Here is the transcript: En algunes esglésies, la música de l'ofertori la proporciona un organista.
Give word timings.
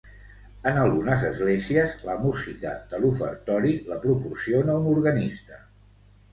En 0.69 0.77
algunes 0.83 1.25
esglésies, 1.27 1.93
la 2.07 2.15
música 2.23 2.73
de 2.95 3.03
l'ofertori 3.05 3.77
la 3.93 4.01
proporciona 4.09 4.83
un 4.83 4.93
organista. 4.97 5.65